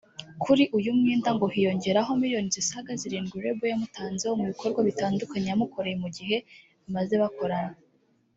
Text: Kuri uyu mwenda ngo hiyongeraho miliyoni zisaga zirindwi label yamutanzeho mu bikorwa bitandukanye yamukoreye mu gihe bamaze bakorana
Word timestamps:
Kuri 0.43 0.63
uyu 0.77 0.91
mwenda 0.99 1.29
ngo 1.35 1.45
hiyongeraho 1.53 2.11
miliyoni 2.21 2.49
zisaga 2.55 2.91
zirindwi 3.01 3.37
label 3.43 3.69
yamutanzeho 3.73 4.33
mu 4.39 4.45
bikorwa 4.51 4.79
bitandukanye 4.89 5.47
yamukoreye 5.49 5.95
mu 6.03 6.09
gihe 6.17 6.37
bamaze 6.83 7.15
bakorana 7.23 7.77